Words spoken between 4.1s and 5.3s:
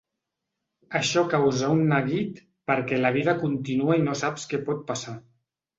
no saps què pot passar.